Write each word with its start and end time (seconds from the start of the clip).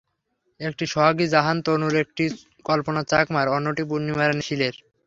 একটি 0.59 0.83
সোহাগী 0.87 1.25
জাহান 1.27 1.57
তনুর, 1.65 1.93
একটি 2.03 2.23
কল্পনা 2.65 3.01
চাকমার, 3.03 3.47
অন্যটি 3.49 3.83
পূর্ণিমা 3.89 4.23
রানী 4.23 4.43
শীলের। 4.47 4.75